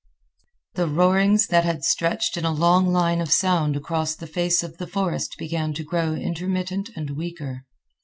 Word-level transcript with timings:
The 0.73 0.87
roarings 0.87 1.45
that 1.45 1.63
had 1.63 1.83
stretched 1.85 2.35
in 2.35 2.43
a 2.43 2.51
long 2.51 2.87
line 2.91 3.21
of 3.21 3.31
sound 3.31 3.75
across 3.75 4.15
the 4.15 4.25
face 4.25 4.63
of 4.63 4.77
the 4.79 4.87
forest 4.87 5.35
began 5.37 5.75
to 5.75 5.83
grow 5.83 6.13
intermittent 6.15 6.89
and 6.95 7.11
weaker. 7.11 7.65